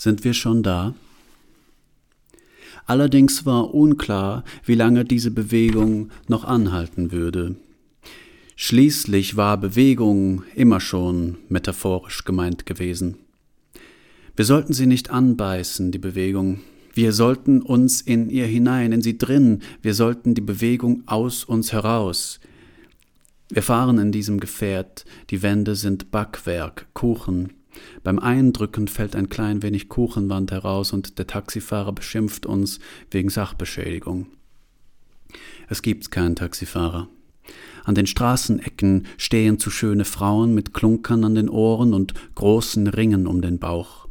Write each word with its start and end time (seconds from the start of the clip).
Sind 0.00 0.24
wir 0.24 0.32
schon 0.32 0.62
da? 0.62 0.94
Allerdings 2.86 3.44
war 3.44 3.74
unklar, 3.74 4.44
wie 4.64 4.74
lange 4.74 5.04
diese 5.04 5.30
Bewegung 5.30 6.08
noch 6.26 6.44
anhalten 6.44 7.12
würde. 7.12 7.56
Schließlich 8.56 9.36
war 9.36 9.58
Bewegung 9.58 10.42
immer 10.54 10.80
schon 10.80 11.36
metaphorisch 11.50 12.24
gemeint 12.24 12.64
gewesen. 12.64 13.18
Wir 14.36 14.46
sollten 14.46 14.72
sie 14.72 14.86
nicht 14.86 15.10
anbeißen, 15.10 15.92
die 15.92 15.98
Bewegung. 15.98 16.60
Wir 16.94 17.12
sollten 17.12 17.60
uns 17.60 18.00
in 18.00 18.30
ihr 18.30 18.46
hinein, 18.46 18.92
in 18.92 19.02
sie 19.02 19.18
drin, 19.18 19.60
wir 19.82 19.92
sollten 19.92 20.34
die 20.34 20.40
Bewegung 20.40 21.02
aus 21.04 21.44
uns 21.44 21.74
heraus. 21.74 22.40
Wir 23.50 23.62
fahren 23.62 23.98
in 23.98 24.12
diesem 24.12 24.40
Gefährt, 24.40 25.04
die 25.28 25.42
Wände 25.42 25.74
sind 25.74 26.10
Backwerk, 26.10 26.86
Kuchen, 26.94 27.52
beim 28.02 28.18
Eindrücken 28.18 28.88
fällt 28.88 29.16
ein 29.16 29.28
klein 29.28 29.62
wenig 29.62 29.88
Kuchenwand 29.88 30.50
heraus 30.50 30.92
und 30.92 31.18
der 31.18 31.26
Taxifahrer 31.26 31.92
beschimpft 31.92 32.46
uns 32.46 32.80
wegen 33.10 33.30
Sachbeschädigung. 33.30 34.26
Es 35.68 35.82
gibt 35.82 36.10
keinen 36.10 36.36
Taxifahrer. 36.36 37.08
An 37.84 37.94
den 37.94 38.06
Straßenecken 38.06 39.06
stehen 39.16 39.58
zu 39.58 39.70
schöne 39.70 40.04
Frauen 40.04 40.54
mit 40.54 40.74
Klunkern 40.74 41.24
an 41.24 41.34
den 41.34 41.48
Ohren 41.48 41.94
und 41.94 42.14
großen 42.34 42.86
Ringen 42.86 43.26
um 43.26 43.40
den 43.40 43.58
Bauch. 43.58 44.08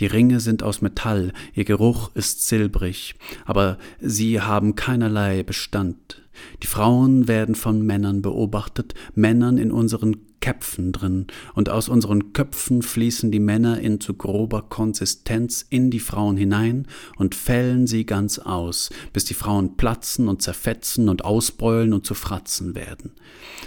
Die 0.00 0.06
Ringe 0.06 0.40
sind 0.40 0.62
aus 0.62 0.80
Metall, 0.80 1.32
ihr 1.54 1.64
Geruch 1.64 2.10
ist 2.14 2.46
silbrig, 2.46 3.14
aber 3.44 3.78
sie 4.00 4.40
haben 4.40 4.74
keinerlei 4.74 5.42
Bestand. 5.42 6.22
Die 6.62 6.66
Frauen 6.66 7.28
werden 7.28 7.54
von 7.54 7.84
Männern 7.84 8.22
beobachtet, 8.22 8.94
Männern 9.14 9.58
in 9.58 9.70
unseren 9.70 10.16
Köpfen 10.40 10.92
drin, 10.92 11.26
und 11.54 11.68
aus 11.68 11.88
unseren 11.88 12.32
Köpfen 12.32 12.82
fließen 12.82 13.30
die 13.30 13.40
Männer 13.40 13.78
in 13.80 14.00
zu 14.00 14.14
grober 14.14 14.62
Konsistenz 14.62 15.64
in 15.68 15.90
die 15.90 16.00
Frauen 16.00 16.36
hinein 16.36 16.86
und 17.16 17.34
fällen 17.34 17.86
sie 17.86 18.06
ganz 18.06 18.38
aus, 18.38 18.90
bis 19.12 19.24
die 19.24 19.34
Frauen 19.34 19.76
platzen 19.76 20.28
und 20.28 20.42
zerfetzen 20.42 21.08
und 21.08 21.24
ausbeulen 21.24 21.92
und 21.92 22.06
zu 22.06 22.14
Fratzen 22.14 22.74
werden. 22.74 23.12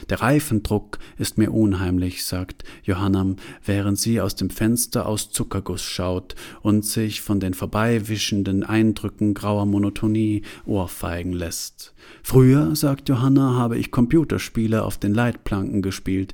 Der 0.09 0.21
Reifendruck 0.21 0.99
ist 1.17 1.37
mir 1.37 1.51
unheimlich, 1.51 2.25
sagt 2.25 2.63
Johanna, 2.83 3.35
während 3.63 3.99
sie 3.99 4.19
aus 4.19 4.35
dem 4.35 4.49
Fenster 4.49 5.05
aus 5.05 5.31
Zuckerguss 5.31 5.83
schaut 5.83 6.35
und 6.61 6.85
sich 6.85 7.21
von 7.21 7.39
den 7.39 7.53
vorbeiwischenden 7.53 8.63
Eindrücken 8.63 9.33
grauer 9.33 9.65
Monotonie 9.65 10.41
ohrfeigen 10.65 11.33
lässt. 11.33 11.93
Früher, 12.21 12.75
sagt 12.75 13.09
Johanna, 13.09 13.55
habe 13.55 13.77
ich 13.77 13.91
Computerspiele 13.91 14.83
auf 14.83 14.97
den 14.97 15.13
Leitplanken 15.13 15.81
gespielt. 15.81 16.33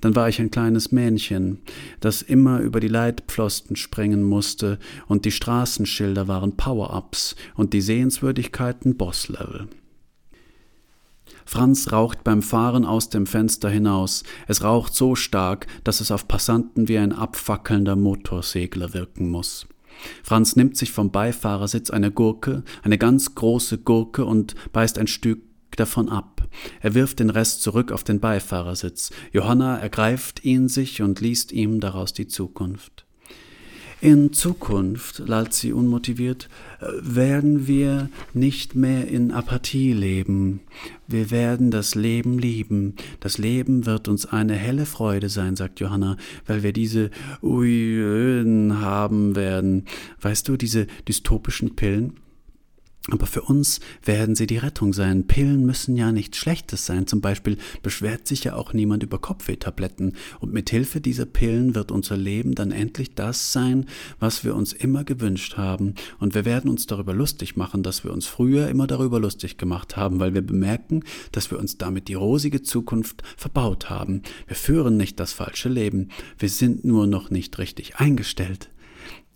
Dann 0.00 0.16
war 0.16 0.28
ich 0.28 0.40
ein 0.40 0.50
kleines 0.50 0.92
Männchen, 0.92 1.60
das 2.00 2.22
immer 2.22 2.60
über 2.60 2.80
die 2.80 2.88
Leitpfosten 2.88 3.76
sprengen 3.76 4.22
musste, 4.22 4.78
und 5.06 5.24
die 5.24 5.30
Straßenschilder 5.30 6.28
waren 6.28 6.56
Power-Ups 6.56 7.36
und 7.54 7.72
die 7.72 7.80
Sehenswürdigkeiten 7.80 8.96
Boss-Level. 8.96 9.68
Franz 11.44 11.92
raucht 11.92 12.24
beim 12.24 12.42
Fahren 12.42 12.84
aus 12.84 13.08
dem 13.08 13.26
Fenster 13.26 13.70
hinaus. 13.70 14.22
Es 14.48 14.62
raucht 14.62 14.94
so 14.94 15.14
stark, 15.14 15.66
dass 15.82 16.00
es 16.00 16.10
auf 16.10 16.28
Passanten 16.28 16.88
wie 16.88 16.98
ein 16.98 17.12
abfackelnder 17.12 17.96
Motorsegler 17.96 18.92
wirken 18.92 19.30
muss. 19.30 19.66
Franz 20.22 20.56
nimmt 20.56 20.76
sich 20.76 20.92
vom 20.92 21.10
Beifahrersitz 21.10 21.90
eine 21.90 22.10
Gurke, 22.10 22.64
eine 22.82 22.98
ganz 22.98 23.34
große 23.34 23.78
Gurke 23.78 24.24
und 24.24 24.54
beißt 24.72 24.98
ein 24.98 25.06
Stück 25.06 25.40
davon 25.76 26.08
ab. 26.08 26.48
Er 26.80 26.94
wirft 26.94 27.20
den 27.20 27.30
Rest 27.30 27.62
zurück 27.62 27.92
auf 27.92 28.04
den 28.04 28.20
Beifahrersitz. 28.20 29.10
Johanna 29.32 29.78
ergreift 29.78 30.44
ihn 30.44 30.68
sich 30.68 31.02
und 31.02 31.20
liest 31.20 31.52
ihm 31.52 31.80
daraus 31.80 32.12
die 32.12 32.26
Zukunft. 32.26 33.04
In 34.00 34.32
Zukunft, 34.32 35.18
lallt 35.26 35.52
sie 35.52 35.72
unmotiviert, 35.72 36.48
werden 37.00 37.66
wir 37.66 38.10
nicht 38.32 38.76
mehr 38.76 39.08
in 39.08 39.32
Apathie 39.32 39.92
leben. 39.92 40.60
Wir 41.08 41.32
werden 41.32 41.72
das 41.72 41.96
Leben 41.96 42.38
lieben. 42.38 42.94
Das 43.18 43.38
Leben 43.38 43.86
wird 43.86 44.06
uns 44.06 44.24
eine 44.24 44.54
helle 44.54 44.86
Freude 44.86 45.28
sein, 45.28 45.56
sagt 45.56 45.80
Johanna, 45.80 46.16
weil 46.46 46.62
wir 46.62 46.72
diese 46.72 47.10
Uiöden 47.42 48.80
haben 48.80 49.34
werden. 49.34 49.86
Weißt 50.20 50.46
du, 50.46 50.56
diese 50.56 50.86
dystopischen 51.08 51.74
Pillen? 51.74 52.20
Aber 53.10 53.26
für 53.26 53.40
uns 53.42 53.80
werden 54.04 54.34
sie 54.34 54.46
die 54.46 54.58
Rettung 54.58 54.92
sein. 54.92 55.26
Pillen 55.26 55.64
müssen 55.64 55.96
ja 55.96 56.12
nichts 56.12 56.36
Schlechtes 56.36 56.84
sein. 56.84 57.06
Zum 57.06 57.22
Beispiel 57.22 57.56
beschwert 57.82 58.28
sich 58.28 58.44
ja 58.44 58.54
auch 58.54 58.74
niemand 58.74 59.02
über 59.02 59.18
Kopfwehtabletten. 59.18 60.14
Und 60.40 60.52
mit 60.52 60.68
Hilfe 60.68 61.00
dieser 61.00 61.24
Pillen 61.24 61.74
wird 61.74 61.90
unser 61.90 62.18
Leben 62.18 62.54
dann 62.54 62.70
endlich 62.70 63.14
das 63.14 63.52
sein, 63.52 63.86
was 64.20 64.44
wir 64.44 64.54
uns 64.54 64.74
immer 64.74 65.04
gewünscht 65.04 65.56
haben. 65.56 65.94
Und 66.18 66.34
wir 66.34 66.44
werden 66.44 66.68
uns 66.68 66.86
darüber 66.86 67.14
lustig 67.14 67.56
machen, 67.56 67.82
dass 67.82 68.04
wir 68.04 68.12
uns 68.12 68.26
früher 68.26 68.68
immer 68.68 68.86
darüber 68.86 69.20
lustig 69.20 69.56
gemacht 69.56 69.96
haben, 69.96 70.20
weil 70.20 70.34
wir 70.34 70.42
bemerken, 70.42 71.02
dass 71.32 71.50
wir 71.50 71.58
uns 71.58 71.78
damit 71.78 72.08
die 72.08 72.14
rosige 72.14 72.62
Zukunft 72.62 73.22
verbaut 73.38 73.88
haben. 73.88 74.22
Wir 74.46 74.56
führen 74.56 74.98
nicht 74.98 75.18
das 75.18 75.32
falsche 75.32 75.70
Leben. 75.70 76.08
Wir 76.38 76.50
sind 76.50 76.84
nur 76.84 77.06
noch 77.06 77.30
nicht 77.30 77.58
richtig 77.58 77.96
eingestellt. 77.96 78.68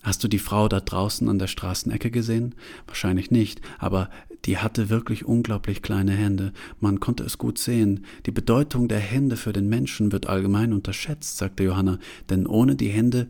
Hast 0.03 0.25
du 0.25 0.29
die 0.29 0.39
Frau 0.39 0.69
da 0.69 0.81
draußen 0.81 1.29
an 1.29 1.39
der 1.39 1.47
Straßenecke 1.47 2.11
gesehen? 2.11 2.55
Wahrscheinlich 2.87 3.31
nicht, 3.31 3.61
aber 3.79 4.11
die 4.45 4.59
hatte 4.59 4.91
wirklich 4.91 5.25
unglaublich 5.25 5.83
kleine 5.83 6.13
Hände. 6.13 6.53
Man 6.81 6.99
konnte 6.99 7.23
es 7.23 7.39
gut 7.39 7.59
sehen. 7.59 8.05
Die 8.27 8.33
Bedeutung 8.33 8.89
der 8.89 8.99
Hände 8.99 9.37
für 9.37 9.53
den 9.53 9.69
Menschen 9.69 10.11
wird 10.11 10.27
allgemein 10.27 10.73
unterschätzt, 10.73 11.39
sagte 11.39 11.63
Johanna, 11.63 11.99
denn 12.31 12.47
ohne 12.47 12.75
die 12.75 12.89
Hände 12.89 13.29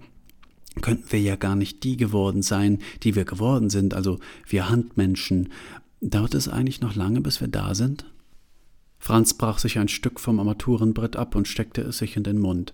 könnten 0.81 1.13
wir 1.13 1.21
ja 1.21 1.37
gar 1.37 1.57
nicht 1.57 1.85
die 1.85 1.99
geworden 1.99 2.43
sein, 2.43 2.79
die 3.03 3.15
wir 3.15 3.27
geworden 3.27 3.69
sind, 3.69 3.93
also 3.93 4.19
wir 4.49 4.71
Handmenschen. 4.71 5.51
Dauert 6.01 6.35
es 6.35 6.49
eigentlich 6.49 6.81
noch 6.81 6.95
lange, 6.95 7.21
bis 7.21 7.43
wir 7.43 7.49
da 7.49 7.75
sind? 7.75 8.07
Franz 9.03 9.35
brach 9.35 9.59
sich 9.59 9.81
ein 9.81 9.89
Stück 9.89 10.21
vom 10.21 10.39
Armaturenbrett 10.39 11.17
ab 11.17 11.35
und 11.35 11.49
steckte 11.49 11.81
es 11.81 11.99
sich 11.99 12.17
in 12.17 12.23
den 12.23 12.39
Mund. 12.39 12.73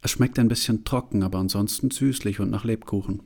Es 0.00 0.12
schmeckt 0.12 0.38
ein 0.38 0.48
bisschen 0.48 0.84
trocken, 0.84 1.22
aber 1.22 1.36
ansonsten 1.36 1.90
süßlich 1.90 2.40
und 2.40 2.48
nach 2.48 2.64
Lebkuchen. 2.64 3.20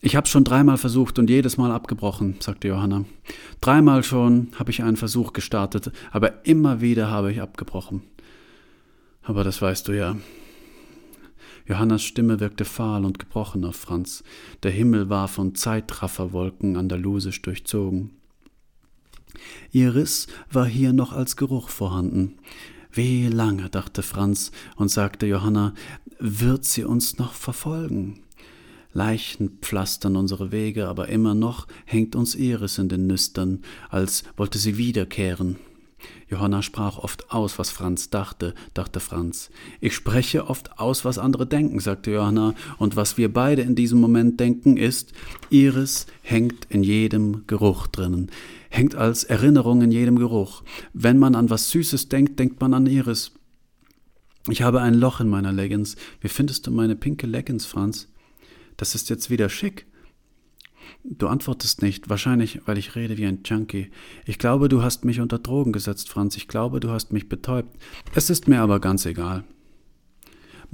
Ich 0.00 0.16
hab's 0.16 0.30
schon 0.30 0.44
dreimal 0.44 0.78
versucht 0.78 1.18
und 1.18 1.28
jedes 1.28 1.58
Mal 1.58 1.70
abgebrochen, 1.70 2.36
sagte 2.40 2.68
Johanna. 2.68 3.04
Dreimal 3.60 4.02
schon 4.02 4.52
habe 4.58 4.70
ich 4.70 4.82
einen 4.82 4.96
Versuch 4.96 5.34
gestartet, 5.34 5.92
aber 6.12 6.46
immer 6.46 6.80
wieder 6.80 7.10
habe 7.10 7.30
ich 7.30 7.42
abgebrochen. 7.42 8.00
Aber 9.22 9.44
das 9.44 9.60
weißt 9.60 9.88
du 9.88 9.92
ja. 9.92 10.16
Johannas 11.66 12.02
Stimme 12.04 12.40
wirkte 12.40 12.64
fahl 12.64 13.04
und 13.04 13.18
gebrochen 13.18 13.66
auf 13.66 13.76
Franz. 13.76 14.24
Der 14.62 14.70
Himmel 14.70 15.10
war 15.10 15.28
von 15.28 15.54
Zeitrafferwolken 15.54 16.78
andalusisch 16.78 17.42
durchzogen. 17.42 18.12
Iris 19.72 20.26
war 20.50 20.66
hier 20.66 20.92
noch 20.92 21.12
als 21.12 21.36
Geruch 21.36 21.70
vorhanden. 21.70 22.34
Wie 22.92 23.28
lange, 23.28 23.70
dachte 23.70 24.02
Franz 24.02 24.52
und 24.76 24.90
sagte 24.90 25.26
Johanna, 25.26 25.72
wird 26.18 26.66
sie 26.66 26.84
uns 26.84 27.18
noch 27.18 27.32
verfolgen? 27.32 28.20
Leichen 28.92 29.58
pflastern 29.62 30.16
unsere 30.16 30.52
Wege, 30.52 30.88
aber 30.88 31.08
immer 31.08 31.34
noch 31.34 31.66
hängt 31.86 32.14
uns 32.14 32.34
Iris 32.34 32.76
in 32.76 32.90
den 32.90 33.06
Nüstern, 33.06 33.62
als 33.88 34.24
wollte 34.36 34.58
sie 34.58 34.76
wiederkehren. 34.76 35.56
Johanna 36.28 36.62
sprach 36.62 36.98
oft 36.98 37.30
aus, 37.30 37.58
was 37.58 37.70
Franz 37.70 38.10
dachte, 38.10 38.54
dachte 38.74 39.00
Franz. 39.00 39.50
Ich 39.80 39.94
spreche 39.94 40.48
oft 40.48 40.78
aus, 40.78 41.04
was 41.04 41.18
andere 41.18 41.46
denken, 41.46 41.80
sagte 41.80 42.10
Johanna, 42.10 42.54
und 42.78 42.96
was 42.96 43.18
wir 43.18 43.32
beide 43.32 43.62
in 43.62 43.74
diesem 43.74 44.00
Moment 44.00 44.40
denken, 44.40 44.76
ist, 44.76 45.12
Iris 45.50 46.06
hängt 46.22 46.66
in 46.70 46.82
jedem 46.82 47.46
Geruch 47.46 47.86
drinnen 47.86 48.30
hängt 48.72 48.94
als 48.94 49.24
Erinnerung 49.24 49.82
in 49.82 49.92
jedem 49.92 50.18
Geruch. 50.18 50.62
Wenn 50.94 51.18
man 51.18 51.34
an 51.34 51.50
was 51.50 51.70
Süßes 51.70 52.08
denkt, 52.08 52.38
denkt 52.38 52.60
man 52.60 52.72
an 52.72 52.86
Iris. 52.86 53.32
Ich 54.48 54.62
habe 54.62 54.80
ein 54.80 54.94
Loch 54.94 55.20
in 55.20 55.28
meiner 55.28 55.52
Leggings. 55.52 55.94
Wie 56.20 56.28
findest 56.28 56.66
du 56.66 56.70
meine 56.70 56.96
pinke 56.96 57.26
Leggings, 57.26 57.66
Franz? 57.66 58.08
Das 58.76 58.94
ist 58.94 59.10
jetzt 59.10 59.30
wieder 59.30 59.48
schick. 59.48 59.86
Du 61.04 61.28
antwortest 61.28 61.82
nicht, 61.82 62.08
wahrscheinlich, 62.08 62.60
weil 62.66 62.78
ich 62.78 62.94
rede 62.94 63.16
wie 63.16 63.26
ein 63.26 63.40
Junkie. 63.44 63.90
Ich 64.24 64.38
glaube, 64.38 64.68
du 64.68 64.82
hast 64.82 65.04
mich 65.04 65.20
unter 65.20 65.38
Drogen 65.38 65.72
gesetzt, 65.72 66.08
Franz. 66.08 66.36
Ich 66.36 66.48
glaube, 66.48 66.80
du 66.80 66.90
hast 66.90 67.12
mich 67.12 67.28
betäubt. 67.28 67.76
Es 68.14 68.30
ist 68.30 68.48
mir 68.48 68.60
aber 68.60 68.80
ganz 68.80 69.06
egal. 69.06 69.44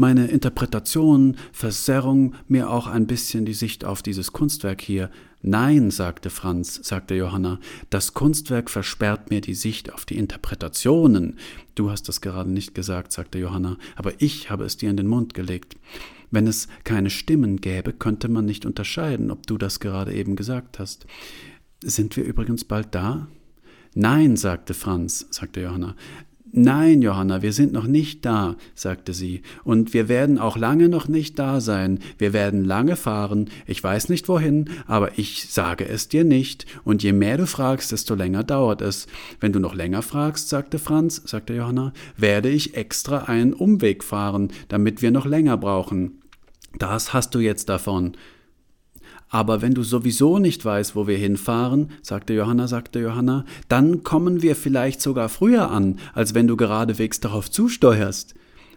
Meine 0.00 0.28
Interpretation 0.28 1.36
verzerrung 1.52 2.36
mir 2.46 2.70
auch 2.70 2.86
ein 2.86 3.08
bisschen 3.08 3.44
die 3.44 3.52
Sicht 3.52 3.84
auf 3.84 4.00
dieses 4.00 4.32
Kunstwerk 4.32 4.80
hier. 4.80 5.10
Nein, 5.42 5.90
sagte 5.90 6.30
Franz, 6.30 6.78
sagte 6.84 7.16
Johanna, 7.16 7.58
das 7.90 8.14
Kunstwerk 8.14 8.70
versperrt 8.70 9.30
mir 9.30 9.40
die 9.40 9.54
Sicht 9.54 9.92
auf 9.92 10.04
die 10.04 10.16
Interpretationen. 10.16 11.36
Du 11.74 11.90
hast 11.90 12.08
das 12.08 12.20
gerade 12.20 12.48
nicht 12.48 12.76
gesagt, 12.76 13.10
sagte 13.10 13.40
Johanna, 13.40 13.76
aber 13.96 14.12
ich 14.18 14.50
habe 14.50 14.64
es 14.64 14.76
dir 14.76 14.88
in 14.88 14.96
den 14.96 15.08
Mund 15.08 15.34
gelegt. 15.34 15.74
Wenn 16.30 16.46
es 16.46 16.68
keine 16.84 17.10
Stimmen 17.10 17.60
gäbe, 17.60 17.92
könnte 17.92 18.28
man 18.28 18.44
nicht 18.44 18.66
unterscheiden, 18.66 19.30
ob 19.30 19.46
du 19.46 19.58
das 19.58 19.80
gerade 19.80 20.12
eben 20.12 20.36
gesagt 20.36 20.78
hast. 20.78 21.06
Sind 21.82 22.16
wir 22.16 22.24
übrigens 22.24 22.64
bald 22.64 22.94
da? 22.94 23.28
Nein, 23.94 24.36
sagte 24.36 24.74
Franz, 24.74 25.26
sagte 25.30 25.60
Johanna. 25.60 25.94
Nein, 26.50 27.02
Johanna, 27.02 27.42
wir 27.42 27.52
sind 27.52 27.72
noch 27.72 27.86
nicht 27.86 28.24
da, 28.24 28.56
sagte 28.74 29.12
sie, 29.12 29.42
und 29.64 29.92
wir 29.92 30.08
werden 30.08 30.38
auch 30.38 30.56
lange 30.56 30.88
noch 30.88 31.06
nicht 31.06 31.38
da 31.38 31.60
sein. 31.60 31.98
Wir 32.16 32.32
werden 32.32 32.64
lange 32.64 32.96
fahren, 32.96 33.50
ich 33.66 33.84
weiß 33.84 34.08
nicht 34.08 34.28
wohin, 34.28 34.70
aber 34.86 35.18
ich 35.18 35.50
sage 35.50 35.86
es 35.86 36.08
dir 36.08 36.24
nicht, 36.24 36.64
und 36.84 37.02
je 37.02 37.12
mehr 37.12 37.36
du 37.36 37.46
fragst, 37.46 37.92
desto 37.92 38.14
länger 38.14 38.44
dauert 38.44 38.80
es. 38.80 39.08
Wenn 39.40 39.52
du 39.52 39.60
noch 39.60 39.74
länger 39.74 40.00
fragst, 40.00 40.48
sagte 40.48 40.78
Franz, 40.78 41.22
sagte 41.26 41.52
Johanna, 41.52 41.92
werde 42.16 42.48
ich 42.48 42.74
extra 42.74 43.24
einen 43.24 43.52
Umweg 43.52 44.02
fahren, 44.02 44.48
damit 44.68 45.02
wir 45.02 45.10
noch 45.10 45.26
länger 45.26 45.58
brauchen. 45.58 46.17
Das 46.78 47.12
hast 47.12 47.34
du 47.34 47.40
jetzt 47.40 47.68
davon. 47.68 48.16
Aber 49.28 49.60
wenn 49.60 49.74
du 49.74 49.82
sowieso 49.82 50.38
nicht 50.38 50.64
weißt, 50.64 50.96
wo 50.96 51.06
wir 51.06 51.18
hinfahren, 51.18 51.90
sagte 52.02 52.32
Johanna, 52.32 52.66
sagte 52.66 53.00
Johanna, 53.00 53.44
dann 53.68 54.02
kommen 54.02 54.40
wir 54.42 54.56
vielleicht 54.56 55.02
sogar 55.02 55.28
früher 55.28 55.70
an, 55.70 55.98
als 56.14 56.34
wenn 56.34 56.46
du 56.46 56.56
geradewegs 56.56 57.20
darauf 57.20 57.50
zusteuerst. 57.50 58.34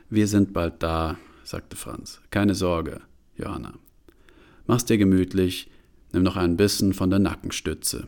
Wir 0.10 0.28
sind 0.28 0.52
bald 0.52 0.84
da, 0.84 1.18
sagte 1.46 1.78
Franz. 1.78 2.20
Keine 2.32 2.54
Sorge, 2.54 3.00
Johanna. 3.38 3.74
Mach's 4.68 4.86
dir 4.86 4.98
gemütlich, 4.98 5.70
nimm 6.12 6.24
noch 6.24 6.36
ein 6.36 6.58
bisschen 6.58 6.94
von 6.94 7.10
der 7.10 7.20
Nackenstütze. 7.20 8.08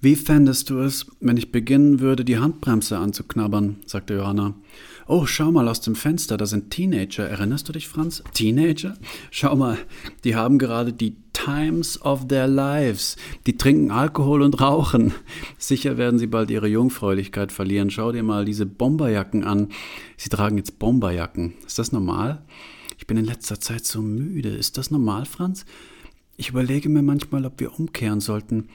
Wie 0.00 0.14
fändest 0.14 0.70
du 0.70 0.78
es, 0.78 1.06
wenn 1.18 1.36
ich 1.36 1.50
beginnen 1.50 1.98
würde, 1.98 2.24
die 2.24 2.38
Handbremse 2.38 2.98
anzuknabbern? 2.98 3.78
sagte 3.84 4.14
Johanna. 4.14 4.54
Oh, 5.08 5.26
schau 5.26 5.50
mal 5.50 5.66
aus 5.66 5.80
dem 5.80 5.96
Fenster, 5.96 6.36
da 6.36 6.46
sind 6.46 6.70
Teenager. 6.70 7.28
Erinnerst 7.28 7.68
du 7.68 7.72
dich, 7.72 7.88
Franz? 7.88 8.22
Teenager? 8.32 8.94
Schau 9.32 9.56
mal, 9.56 9.76
die 10.22 10.36
haben 10.36 10.58
gerade 10.58 10.92
die 10.92 11.16
Times 11.32 12.00
of 12.02 12.28
their 12.28 12.46
lives. 12.46 13.16
Die 13.46 13.56
trinken 13.56 13.90
Alkohol 13.90 14.42
und 14.42 14.60
rauchen. 14.60 15.14
Sicher 15.58 15.96
werden 15.96 16.20
sie 16.20 16.28
bald 16.28 16.52
ihre 16.52 16.68
Jungfräulichkeit 16.68 17.50
verlieren. 17.50 17.90
Schau 17.90 18.12
dir 18.12 18.22
mal 18.22 18.44
diese 18.44 18.66
Bomberjacken 18.66 19.42
an. 19.42 19.70
Sie 20.16 20.28
tragen 20.28 20.58
jetzt 20.58 20.78
Bomberjacken. 20.78 21.54
Ist 21.66 21.80
das 21.80 21.90
normal? 21.90 22.44
Ich 22.98 23.08
bin 23.08 23.16
in 23.16 23.24
letzter 23.24 23.58
Zeit 23.58 23.84
so 23.84 24.00
müde. 24.00 24.50
Ist 24.50 24.78
das 24.78 24.92
normal, 24.92 25.24
Franz? 25.24 25.64
Ich 26.36 26.50
überlege 26.50 26.88
mir 26.88 27.02
manchmal, 27.02 27.44
ob 27.46 27.58
wir 27.58 27.76
umkehren 27.76 28.20
sollten. 28.20 28.68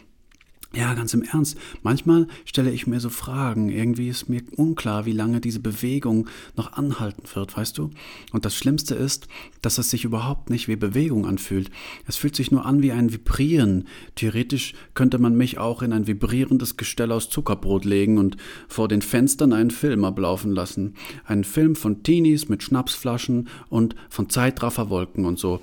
Ja, 0.75 0.95
ganz 0.95 1.13
im 1.13 1.21
Ernst. 1.21 1.55
Manchmal 1.83 2.27
stelle 2.45 2.71
ich 2.71 2.87
mir 2.87 2.99
so 2.99 3.09
Fragen. 3.09 3.69
Irgendwie 3.69 4.09
ist 4.09 4.27
mir 4.27 4.41
unklar, 4.55 5.05
wie 5.05 5.11
lange 5.11 5.39
diese 5.39 5.59
Bewegung 5.59 6.27
noch 6.55 6.73
anhalten 6.73 7.23
wird, 7.35 7.55
weißt 7.55 7.77
du? 7.77 7.91
Und 8.31 8.43
das 8.43 8.55
Schlimmste 8.55 8.95
ist, 8.95 9.27
dass 9.61 9.77
es 9.77 9.91
sich 9.91 10.03
überhaupt 10.03 10.49
nicht 10.49 10.67
wie 10.67 10.75
Bewegung 10.75 11.27
anfühlt. 11.27 11.69
Es 12.07 12.15
fühlt 12.15 12.35
sich 12.35 12.49
nur 12.49 12.65
an 12.65 12.81
wie 12.81 12.91
ein 12.91 13.13
Vibrieren. 13.13 13.87
Theoretisch 14.15 14.73
könnte 14.95 15.19
man 15.19 15.35
mich 15.35 15.59
auch 15.59 15.83
in 15.83 15.93
ein 15.93 16.07
vibrierendes 16.07 16.75
Gestell 16.75 17.11
aus 17.11 17.29
Zuckerbrot 17.29 17.85
legen 17.85 18.17
und 18.17 18.37
vor 18.67 18.87
den 18.87 19.03
Fenstern 19.03 19.53
einen 19.53 19.69
Film 19.69 20.03
ablaufen 20.03 20.51
lassen. 20.51 20.95
Einen 21.23 21.43
Film 21.43 21.75
von 21.75 22.01
Teenies 22.01 22.49
mit 22.49 22.63
Schnapsflaschen 22.63 23.47
und 23.69 23.95
von 24.09 24.27
Zeitrafferwolken 24.27 25.25
und 25.25 25.37
so. 25.37 25.61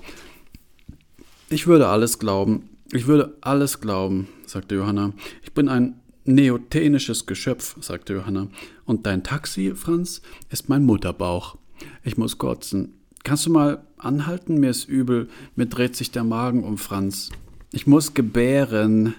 Ich 1.49 1.67
würde 1.67 1.89
alles 1.89 2.17
glauben, 2.17 2.69
ich 2.91 3.07
würde 3.07 3.37
alles 3.41 3.79
glauben, 3.79 4.27
sagte 4.45 4.75
Johanna. 4.75 5.13
Ich 5.43 5.53
bin 5.53 5.69
ein 5.69 5.99
neotenisches 6.25 7.25
Geschöpf, 7.25 7.75
sagte 7.81 8.13
Johanna. 8.13 8.47
Und 8.85 9.05
dein 9.05 9.23
Taxi, 9.23 9.73
Franz, 9.75 10.21
ist 10.49 10.69
mein 10.69 10.85
Mutterbauch. 10.85 11.57
Ich 12.03 12.17
muss 12.17 12.37
kotzen. 12.37 12.93
Kannst 13.23 13.45
du 13.45 13.51
mal 13.51 13.85
anhalten? 13.97 14.59
Mir 14.59 14.69
ist 14.69 14.89
übel. 14.89 15.29
Mir 15.55 15.67
dreht 15.67 15.95
sich 15.95 16.11
der 16.11 16.23
Magen 16.23 16.63
um, 16.63 16.77
Franz. 16.77 17.29
Ich 17.71 17.87
muss 17.87 18.13
gebären. 18.13 19.15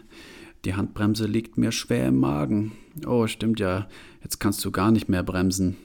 Die 0.64 0.74
Handbremse 0.74 1.26
liegt 1.26 1.56
mir 1.58 1.72
schwer 1.72 2.08
im 2.08 2.18
Magen. 2.18 2.72
Oh, 3.06 3.26
stimmt 3.26 3.58
ja. 3.58 3.88
Jetzt 4.22 4.38
kannst 4.38 4.64
du 4.64 4.70
gar 4.70 4.90
nicht 4.90 5.08
mehr 5.08 5.22
bremsen. 5.22 5.76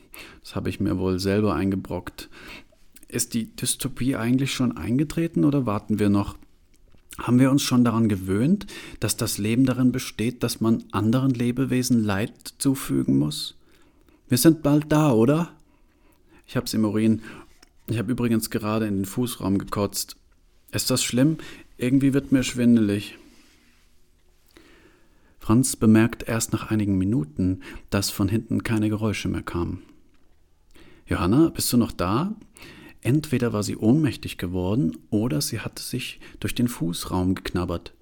Das 0.41 0.55
habe 0.55 0.69
ich 0.69 0.79
mir 0.79 0.97
wohl 0.97 1.19
selber 1.19 1.55
eingebrockt. 1.55 2.29
Ist 3.07 3.33
die 3.33 3.55
Dystopie 3.55 4.15
eigentlich 4.15 4.53
schon 4.53 4.75
eingetreten 4.75 5.45
oder 5.45 5.65
warten 5.65 5.99
wir 5.99 6.09
noch? 6.09 6.37
Haben 7.17 7.39
wir 7.39 7.49
uns 7.49 7.63
schon 7.63 7.83
daran 7.83 8.09
gewöhnt, 8.09 8.67
dass 8.99 9.17
das 9.17 9.37
Leben 9.37 9.65
darin 9.65 9.91
besteht, 9.91 10.43
dass 10.43 10.61
man 10.61 10.83
anderen 10.91 11.31
Lebewesen 11.31 12.03
Leid 12.03 12.53
zufügen 12.59 13.17
muss? 13.17 13.55
Wir 14.29 14.37
sind 14.37 14.61
bald 14.61 14.91
da, 14.91 15.11
oder? 15.11 15.51
Ich 16.45 16.55
hab's 16.55 16.73
im 16.73 16.85
Urin. 16.85 17.21
Ich 17.87 17.97
habe 17.97 18.11
übrigens 18.11 18.49
gerade 18.49 18.85
in 18.85 18.97
den 18.97 19.05
Fußraum 19.05 19.57
gekotzt. 19.57 20.17
Ist 20.71 20.91
das 20.91 21.03
schlimm? 21.03 21.37
Irgendwie 21.77 22.13
wird 22.13 22.31
mir 22.31 22.43
schwindelig. 22.43 23.17
Franz 25.39 25.77
bemerkt 25.77 26.23
erst 26.27 26.51
nach 26.51 26.71
einigen 26.71 26.97
Minuten, 26.97 27.61
dass 27.89 28.09
von 28.09 28.27
hinten 28.27 28.63
keine 28.63 28.89
Geräusche 28.89 29.29
mehr 29.29 29.43
kamen. 29.43 29.81
Johanna, 31.05 31.49
bist 31.49 31.71
du 31.71 31.77
noch 31.77 31.93
da? 31.93 32.35
Entweder 33.07 33.53
war 33.53 33.63
sie 33.63 33.77
ohnmächtig 33.77 34.37
geworden 34.37 34.97
oder 35.09 35.39
sie 35.39 35.61
hatte 35.61 35.81
sich 35.81 36.19
durch 36.41 36.53
den 36.53 36.67
Fußraum 36.67 37.35
geknabbert. 37.35 37.93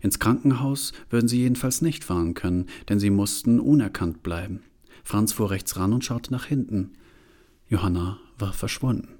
Ins 0.00 0.18
Krankenhaus 0.18 0.94
würden 1.10 1.28
sie 1.28 1.40
jedenfalls 1.40 1.82
nicht 1.82 2.04
fahren 2.04 2.32
können, 2.32 2.64
denn 2.88 2.98
sie 2.98 3.10
mussten 3.10 3.60
unerkannt 3.60 4.22
bleiben. 4.22 4.62
Franz 5.04 5.34
fuhr 5.34 5.50
rechts 5.50 5.76
ran 5.76 5.92
und 5.92 6.06
schaute 6.06 6.32
nach 6.32 6.46
hinten. 6.46 6.92
Johanna 7.68 8.18
war 8.38 8.54
verschwunden. 8.54 9.15